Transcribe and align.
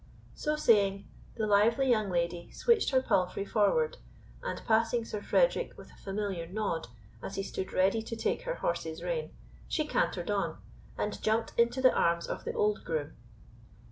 So 0.33 0.55
saying, 0.55 1.07
the 1.35 1.45
lively 1.45 1.87
young 1.87 2.09
lady 2.09 2.49
switched 2.49 2.89
her 2.89 3.03
palfrey 3.03 3.45
forward, 3.45 3.97
and 4.41 4.59
passing 4.65 5.05
Sir 5.05 5.21
Frederick 5.21 5.77
with 5.77 5.91
a 5.91 5.95
familiar 5.97 6.47
nod 6.47 6.87
as 7.21 7.35
he 7.35 7.43
stood 7.43 7.71
ready 7.71 8.01
to 8.01 8.15
take 8.15 8.41
her 8.45 8.55
horse's 8.55 9.03
rein, 9.03 9.29
she 9.67 9.85
cantered 9.85 10.31
on, 10.31 10.57
and 10.97 11.21
jumped 11.21 11.53
into 11.55 11.83
the 11.83 11.93
arms 11.93 12.25
of 12.25 12.45
the 12.45 12.53
old 12.53 12.83
groom. 12.83 13.13